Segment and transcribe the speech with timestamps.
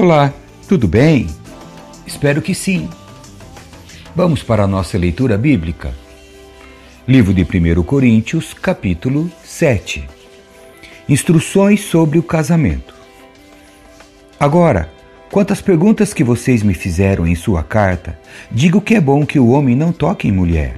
[0.00, 0.32] Olá,
[0.68, 1.26] tudo bem?
[2.06, 2.88] Espero que sim.
[4.14, 5.92] Vamos para a nossa leitura bíblica.
[7.08, 10.08] Livro de 1 Coríntios, capítulo 7.
[11.08, 12.94] Instruções sobre o casamento.
[14.38, 14.88] Agora,
[15.32, 18.16] quanto às perguntas que vocês me fizeram em sua carta,
[18.52, 20.76] digo que é bom que o homem não toque em mulher.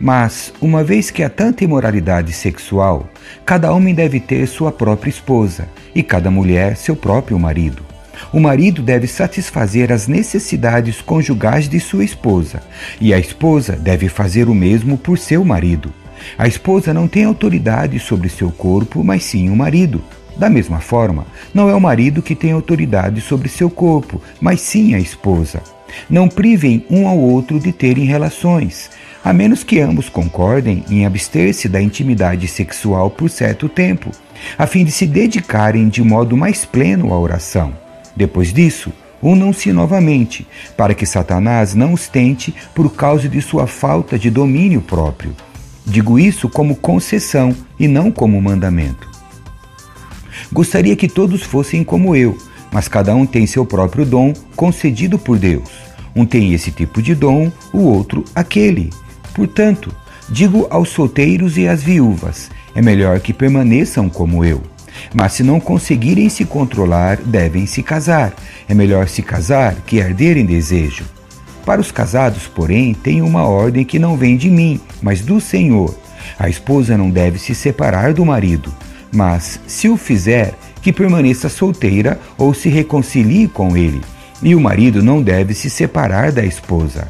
[0.00, 3.08] Mas, uma vez que há tanta imoralidade sexual,
[3.44, 7.89] cada homem deve ter sua própria esposa e cada mulher seu próprio marido.
[8.32, 12.62] O marido deve satisfazer as necessidades conjugais de sua esposa,
[13.00, 15.92] e a esposa deve fazer o mesmo por seu marido.
[16.36, 20.02] A esposa não tem autoridade sobre seu corpo, mas sim o marido.
[20.36, 24.94] Da mesma forma, não é o marido que tem autoridade sobre seu corpo, mas sim
[24.94, 25.62] a esposa.
[26.08, 28.90] Não privem um ao outro de terem relações,
[29.24, 34.10] a menos que ambos concordem em abster-se da intimidade sexual por certo tempo,
[34.56, 37.74] a fim de se dedicarem de modo mais pleno à oração.
[38.16, 44.18] Depois disso, unam-se novamente, para que Satanás não os tente por causa de sua falta
[44.18, 45.34] de domínio próprio.
[45.86, 49.08] Digo isso como concessão e não como mandamento.
[50.52, 52.36] Gostaria que todos fossem como eu,
[52.72, 55.70] mas cada um tem seu próprio dom concedido por Deus.
[56.14, 58.90] Um tem esse tipo de dom, o outro aquele.
[59.34, 59.94] Portanto,
[60.28, 64.62] digo aos solteiros e às viúvas: é melhor que permaneçam como eu.
[65.14, 68.34] Mas se não conseguirem se controlar, devem se casar.
[68.68, 71.04] É melhor se casar que arder em desejo.
[71.64, 75.94] Para os casados, porém, tem uma ordem que não vem de mim, mas do Senhor.
[76.38, 78.72] A esposa não deve se separar do marido,
[79.12, 84.00] mas, se o fizer, que permaneça solteira ou se reconcilie com ele.
[84.42, 87.08] E o marido não deve se separar da esposa.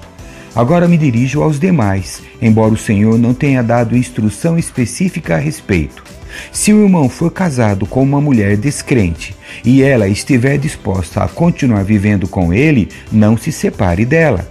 [0.55, 6.03] Agora me dirijo aos demais, embora o Senhor não tenha dado instrução específica a respeito.
[6.53, 9.34] Se o irmão for casado com uma mulher descrente
[9.65, 14.49] e ela estiver disposta a continuar vivendo com ele, não se separe dela.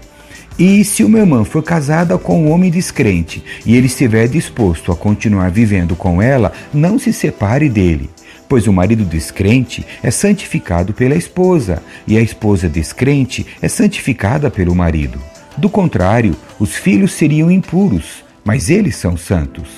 [0.58, 4.96] E se uma irmã for casada com um homem descrente e ele estiver disposto a
[4.96, 8.10] continuar vivendo com ela, não se separe dele.
[8.50, 14.76] Pois o marido descrente é santificado pela esposa, e a esposa descrente é santificada pelo
[14.76, 15.18] marido.
[15.56, 19.70] Do contrário, os filhos seriam impuros, mas eles são santos.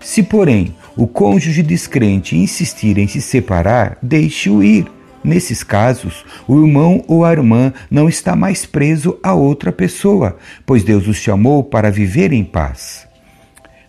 [0.00, 4.86] Se, porém, o cônjuge descrente insistir em se separar, deixe-o ir.
[5.22, 10.84] Nesses casos, o irmão ou a irmã não está mais preso a outra pessoa, pois
[10.84, 13.06] Deus os chamou para viver em paz.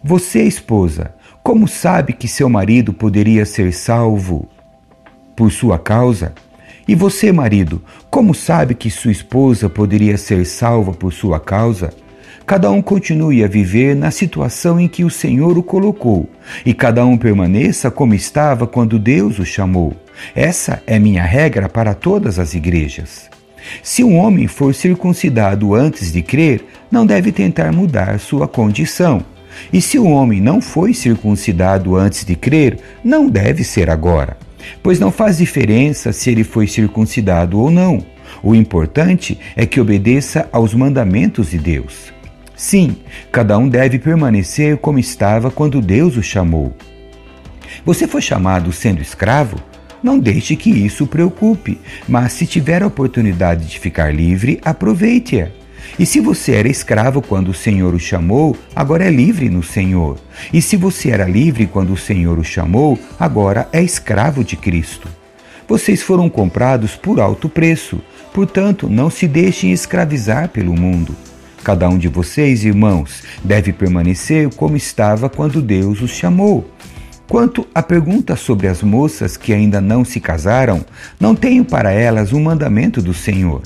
[0.04, 1.14] Você, esposa,
[1.44, 4.50] como sabe que seu marido poderia ser salvo
[5.36, 6.34] por sua causa?
[6.88, 11.94] E você, marido, como sabe que sua esposa poderia ser salva por sua causa?
[12.46, 16.30] Cada um continue a viver na situação em que o Senhor o colocou,
[16.66, 19.94] e cada um permaneça como estava quando Deus o chamou.
[20.36, 23.30] Essa é minha regra para todas as igrejas.
[23.84, 29.22] Se um homem for circuncidado antes de crer, não deve tentar mudar sua condição.
[29.72, 34.38] E se o homem não foi circuncidado antes de crer, não deve ser agora.
[34.84, 38.04] Pois não faz diferença se ele foi circuncidado ou não.
[38.44, 42.14] O importante é que obedeça aos mandamentos de Deus.
[42.58, 42.98] Sim,
[43.32, 46.76] cada um deve permanecer como estava quando Deus o chamou.
[47.86, 49.58] Você foi chamado sendo escravo?
[50.02, 55.50] Não deixe que isso o preocupe, mas se tiver a oportunidade de ficar livre, aproveite-a.
[56.00, 60.18] E se você era escravo quando o Senhor o chamou, agora é livre no Senhor.
[60.52, 65.08] E se você era livre quando o Senhor o chamou, agora é escravo de Cristo.
[65.68, 68.02] Vocês foram comprados por alto preço,
[68.34, 71.16] portanto, não se deixem escravizar pelo mundo.
[71.64, 76.70] Cada um de vocês, irmãos, deve permanecer como estava quando Deus os chamou.
[77.28, 80.86] Quanto à pergunta sobre as moças que ainda não se casaram,
[81.20, 83.62] não tenho para elas um mandamento do Senhor.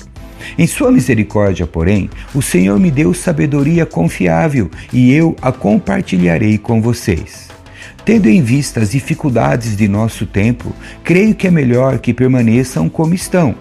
[0.58, 6.82] Em sua misericórdia, porém, o Senhor me deu sabedoria confiável e eu a compartilharei com
[6.82, 7.48] vocês.
[8.04, 10.74] Tendo em vista as dificuldades de nosso tempo,
[11.04, 13.54] creio que é melhor que permaneçam como estão.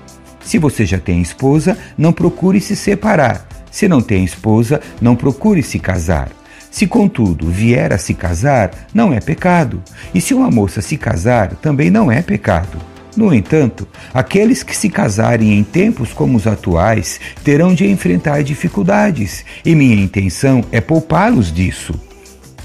[0.44, 5.64] Se você já tem esposa, não procure se separar, se não tem esposa, não procure
[5.64, 6.30] se casar.
[6.70, 9.82] Se, contudo, vier a se casar, não é pecado.
[10.14, 12.78] E se uma moça se casar, também não é pecado.
[13.16, 19.44] No entanto, aqueles que se casarem em tempos como os atuais terão de enfrentar dificuldades,
[19.66, 21.94] e minha intenção é poupá-los disso.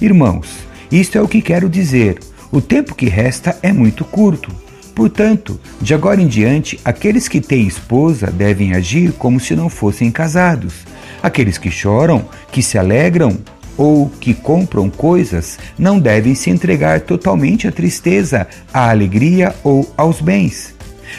[0.00, 0.58] Irmãos,
[0.90, 2.20] isto é o que quero dizer:
[2.52, 4.54] o tempo que resta é muito curto.
[4.94, 10.10] Portanto, de agora em diante, aqueles que têm esposa devem agir como se não fossem
[10.12, 10.86] casados
[11.22, 13.38] Aqueles que choram, que se alegram
[13.76, 20.20] ou que compram coisas não devem se entregar totalmente à tristeza, à alegria ou aos
[20.20, 20.74] bens.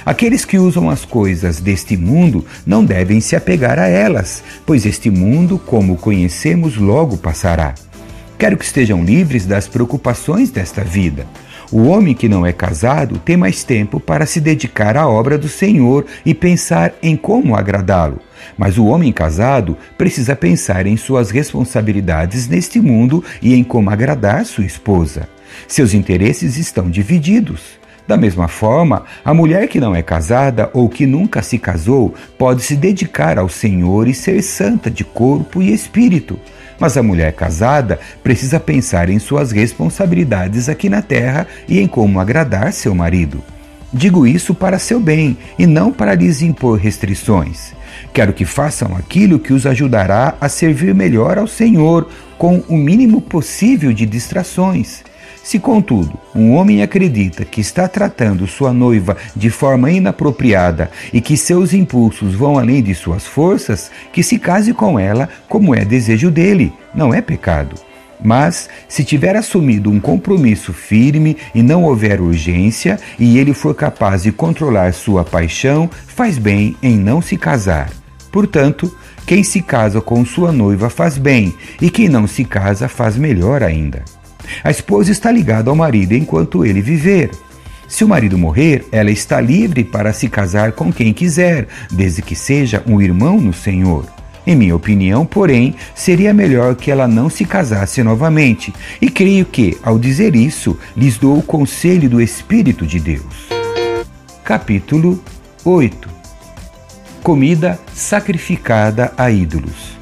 [0.06, 5.10] Aqueles que usam as coisas deste mundo não devem se apegar a elas, pois este
[5.10, 7.74] mundo, como conhecemos, logo passará.
[8.38, 11.26] Quero que estejam livres das preocupações desta vida.
[11.72, 15.50] O homem que não é casado tem mais tempo para se dedicar à obra do
[15.50, 18.22] Senhor e pensar em como agradá-lo.
[18.58, 24.46] Mas o homem casado precisa pensar em suas responsabilidades neste mundo e em como agradar
[24.46, 25.30] sua esposa.
[25.68, 27.78] Seus interesses estão divididos.
[28.08, 32.64] Da mesma forma, a mulher que não é casada ou que nunca se casou pode
[32.64, 36.40] se dedicar ao Senhor e ser santa de corpo e espírito.
[36.80, 42.20] Mas a mulher casada precisa pensar em suas responsabilidades aqui na terra e em como
[42.20, 43.44] agradar seu marido.
[43.92, 47.74] Digo isso para seu bem e não para lhes impor restrições.
[48.14, 53.22] Quero que façam aquilo que os ajudará a servir melhor ao Senhor, com o mínimo
[53.22, 55.04] possível de distrações.
[55.48, 61.38] Se, contudo, um homem acredita que está tratando sua noiva de forma inapropriada e que
[61.38, 66.30] seus impulsos vão além de suas forças, que se case com ela como é desejo
[66.30, 67.87] dele, não é pecado.
[68.24, 74.24] Mas, se tiver assumido um compromisso firme e não houver urgência, e ele for capaz
[74.24, 77.92] de controlar sua paixão, faz bem em não se casar.
[78.32, 83.18] Portanto, quem se casa com sua noiva faz bem, e quem não se casa faz
[83.18, 84.04] melhor ainda.
[84.64, 87.30] A esposa está ligada ao marido enquanto ele viver.
[87.88, 92.36] Se o marido morrer, ela está livre para se casar com quem quiser, desde que
[92.36, 94.06] seja um irmão no Senhor.
[94.48, 99.78] Em minha opinião, porém, seria melhor que ela não se casasse novamente, e creio que,
[99.84, 103.50] ao dizer isso, lhes dou o conselho do Espírito de Deus.
[104.46, 105.22] Capítulo
[105.66, 106.08] 8
[107.22, 109.98] Comida sacrificada a ídolos.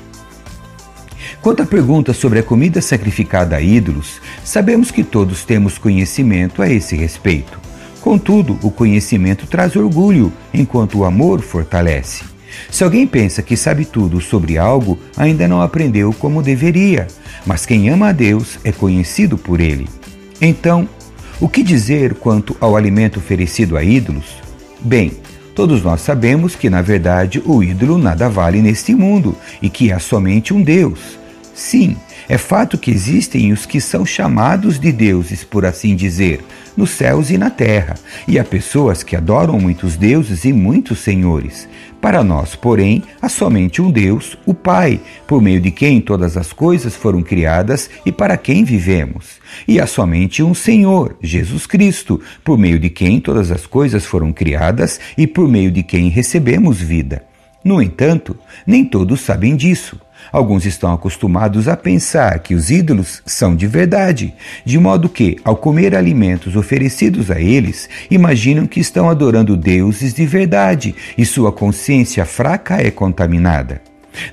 [1.42, 6.70] Quanto à pergunta sobre a comida sacrificada a ídolos, sabemos que todos temos conhecimento a
[6.70, 7.60] esse respeito.
[8.00, 12.35] Contudo, o conhecimento traz orgulho, enquanto o amor fortalece.
[12.70, 17.08] Se alguém pensa que sabe tudo sobre algo, ainda não aprendeu como deveria,
[17.46, 19.88] mas quem ama a Deus é conhecido por ele.
[20.42, 20.88] Então,
[21.40, 24.26] o que dizer quanto ao alimento oferecido a ídolos?
[24.80, 25.12] Bem,
[25.54, 30.00] todos nós sabemos que, na verdade, o ídolo nada vale neste mundo e que há
[30.00, 31.18] somente um Deus.
[31.56, 31.96] Sim,
[32.28, 36.44] é fato que existem os que são chamados de deuses, por assim dizer,
[36.76, 37.96] nos céus e na terra,
[38.28, 41.66] e há pessoas que adoram muitos deuses e muitos senhores.
[42.02, 46.52] Para nós, porém, há somente um Deus, o Pai, por meio de quem todas as
[46.52, 49.40] coisas foram criadas e para quem vivemos.
[49.66, 54.34] E há somente um Senhor, Jesus Cristo, por meio de quem todas as coisas foram
[54.34, 57.24] criadas e por meio de quem recebemos vida.
[57.64, 58.38] No entanto,
[58.68, 60.00] nem todos sabem disso.
[60.32, 64.34] Alguns estão acostumados a pensar que os ídolos são de verdade,
[64.64, 70.26] de modo que, ao comer alimentos oferecidos a eles, imaginam que estão adorando deuses de
[70.26, 73.82] verdade e sua consciência fraca é contaminada.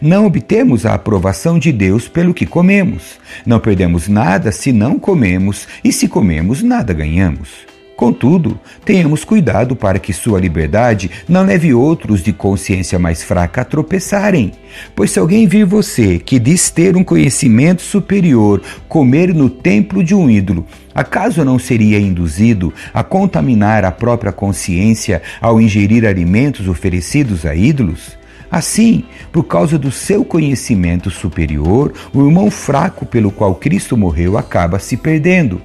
[0.00, 3.19] Não obtemos a aprovação de Deus pelo que comemos.
[3.44, 7.72] Não perdemos nada se não comemos, e se comemos, nada ganhamos.
[7.97, 13.65] Contudo, tenhamos cuidado para que sua liberdade não leve outros de consciência mais fraca a
[13.65, 14.53] tropeçarem.
[14.97, 20.15] Pois se alguém vir você, que diz ter um conhecimento superior, comer no templo de
[20.15, 27.44] um ídolo, acaso não seria induzido a contaminar a própria consciência ao ingerir alimentos oferecidos
[27.44, 28.17] a ídolos?
[28.51, 34.79] Assim, por causa do seu conhecimento superior, o irmão fraco pelo qual Cristo morreu acaba
[34.79, 35.63] se perdendo.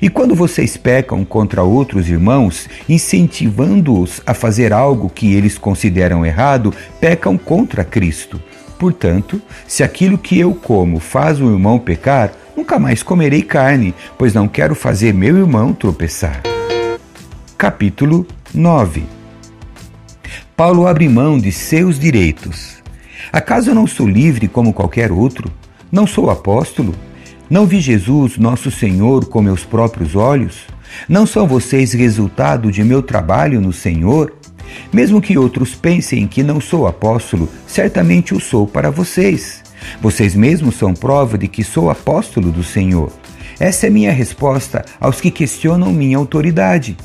[0.00, 6.72] E quando vocês pecam contra outros irmãos, incentivando-os a fazer algo que eles consideram errado,
[7.00, 8.40] pecam contra Cristo.
[8.78, 14.34] Portanto, se aquilo que eu como faz o irmão pecar, nunca mais comerei carne, pois
[14.34, 16.42] não quero fazer meu irmão tropeçar.
[17.56, 19.04] Capítulo 9
[20.56, 22.82] Paulo abre mão de seus direitos.
[23.32, 25.50] Acaso eu não sou livre como qualquer outro?
[25.90, 26.94] Não sou apóstolo?
[27.54, 30.62] Não vi Jesus, nosso Senhor, com meus próprios olhos?
[31.08, 34.36] Não são vocês resultado de meu trabalho no Senhor?
[34.92, 39.62] Mesmo que outros pensem que não sou apóstolo, certamente o sou para vocês.
[40.02, 43.12] Vocês mesmos são prova de que sou apóstolo do Senhor.
[43.60, 46.96] Essa é minha resposta aos que questionam minha autoridade.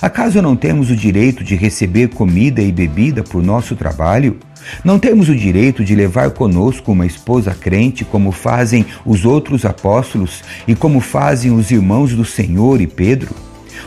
[0.00, 4.38] Acaso não temos o direito de receber comida e bebida por nosso trabalho?
[4.84, 10.42] Não temos o direito de levar conosco uma esposa crente, como fazem os outros apóstolos
[10.66, 13.34] e como fazem os irmãos do Senhor e Pedro?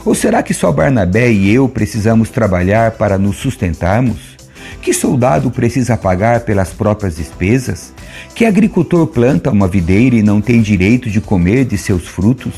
[0.06, 4.38] Ou será que só Barnabé e eu precisamos trabalhar para nos sustentarmos?
[4.82, 7.94] Que soldado precisa pagar pelas próprias despesas?
[8.34, 12.54] Que agricultor planta uma videira e não tem direito de comer de seus frutos?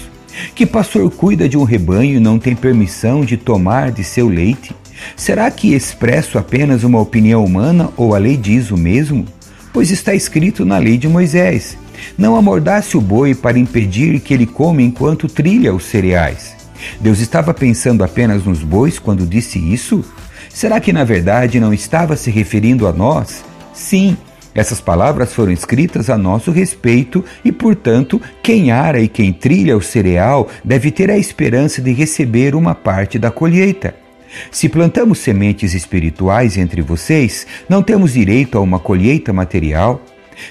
[0.54, 4.76] Que pastor cuida de um rebanho e não tem permissão de tomar de seu leite?
[5.16, 9.26] Será que expresso apenas uma opinião humana ou a lei diz o mesmo?
[9.74, 11.78] Pois está escrito na lei de Moisés:
[12.18, 16.56] Não amordace o boi para impedir que ele coma enquanto trilha os cereais.
[17.00, 20.04] Deus estava pensando apenas nos bois quando disse isso?
[20.50, 23.44] Será que na verdade não estava se referindo a nós?
[23.74, 24.18] Sim,
[24.54, 29.82] essas palavras foram escritas a nosso respeito e, portanto, quem ara e quem trilha o
[29.82, 33.96] cereal deve ter a esperança de receber uma parte da colheita.
[34.52, 40.02] Se plantamos sementes espirituais entre vocês, não temos direito a uma colheita material?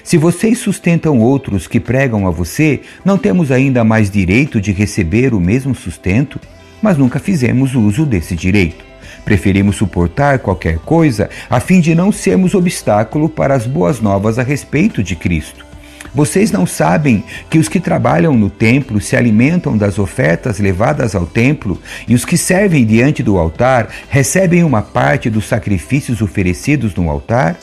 [0.03, 5.33] Se vocês sustentam outros que pregam a você, não temos ainda mais direito de receber
[5.33, 6.39] o mesmo sustento?
[6.81, 8.85] Mas nunca fizemos uso desse direito.
[9.25, 14.43] Preferimos suportar qualquer coisa a fim de não sermos obstáculo para as boas novas a
[14.43, 15.70] respeito de Cristo.
[16.13, 21.25] Vocês não sabem que os que trabalham no templo se alimentam das ofertas levadas ao
[21.25, 27.09] templo e os que servem diante do altar recebem uma parte dos sacrifícios oferecidos no
[27.09, 27.55] altar?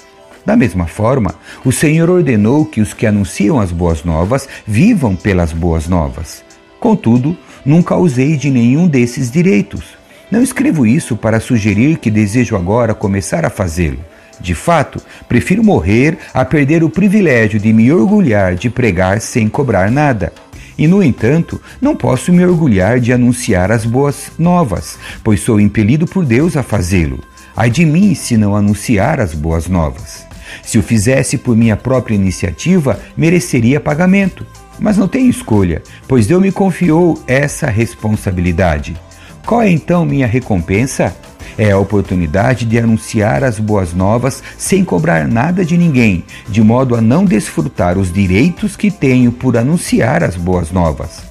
[0.46, 5.52] Da mesma forma, o Senhor ordenou que os que anunciam as boas novas vivam pelas
[5.52, 6.42] boas novas.
[6.80, 7.36] Contudo,
[7.66, 9.98] nunca usei de nenhum desses direitos.
[10.30, 13.98] Não escrevo isso para sugerir que desejo agora começar a fazê-lo.
[14.40, 19.90] De fato, prefiro morrer a perder o privilégio de me orgulhar de pregar sem cobrar
[19.90, 20.32] nada.
[20.78, 26.06] E, no entanto, não posso me orgulhar de anunciar as boas novas, pois sou impelido
[26.06, 27.18] por Deus a fazê-lo.
[27.56, 30.24] Ai de mim se não anunciar as boas novas.
[30.62, 34.46] Se o fizesse por minha própria iniciativa, mereceria pagamento.
[34.78, 38.96] Mas não tenho escolha, pois Deus me confiou essa responsabilidade.
[39.44, 41.16] Qual é então minha recompensa?
[41.58, 46.94] É a oportunidade de anunciar as boas novas sem cobrar nada de ninguém, de modo
[46.94, 51.26] a não desfrutar os direitos que tenho por anunciar as boas novas.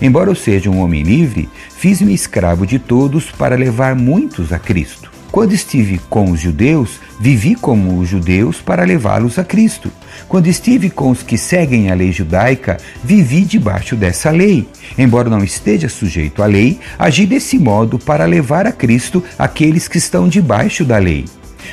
[0.00, 5.01] Embora eu seja um homem livre, fiz-me escravo de todos para levar muitos a Cristo.
[5.32, 9.90] Quando estive com os judeus, vivi como os judeus para levá-los a Cristo.
[10.28, 14.68] Quando estive com os que seguem a lei judaica, vivi debaixo dessa lei.
[14.98, 19.96] Embora não esteja sujeito à lei, agi desse modo para levar a Cristo aqueles que
[19.96, 21.24] estão debaixo da lei.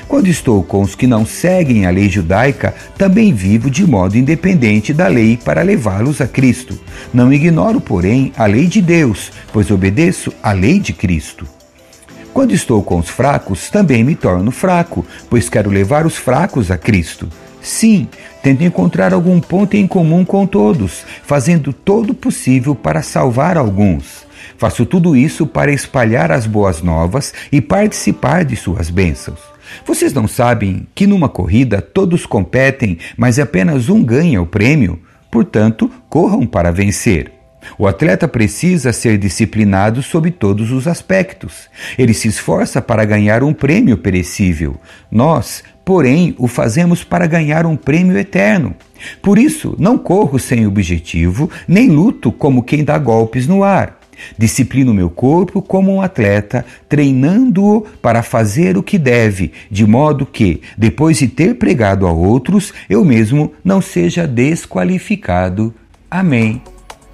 [0.08, 4.94] Quando estou com os que não seguem a lei judaica, também vivo de modo independente
[4.94, 6.80] da lei para levá-los a Cristo.
[7.14, 11.59] Não ignoro, porém, a lei de Deus, pois obedeço à lei de Cristo.
[12.34, 16.78] Quando estou com os fracos, também me torno fraco, pois quero levar os fracos a
[16.78, 17.28] Cristo.
[17.62, 18.08] Sim,
[18.42, 24.26] tento encontrar algum ponto em comum com todos, fazendo todo o possível para salvar alguns.
[24.58, 29.40] Faço tudo isso para espalhar as boas novas e participar de suas bênçãos.
[29.86, 35.00] Vocês não sabem que numa corrida todos competem, mas apenas um ganha o prêmio?
[35.32, 37.39] Portanto, corram para vencer.
[37.78, 41.70] O atleta precisa ser disciplinado sob todos os aspectos.
[41.98, 44.76] Ele se esforça para ganhar um prêmio perecível.
[45.12, 48.76] Nós, porém, o fazemos para ganhar um prêmio eterno.
[49.22, 54.00] Por isso, não corro sem objetivo, nem luto como quem dá golpes no ar.
[54.38, 60.62] Disciplino meu corpo como um atleta, treinando-o para fazer o que deve, de modo que,
[60.78, 65.74] depois de ter pregado a outros, eu mesmo não seja desqualificado.
[66.10, 66.62] Amém.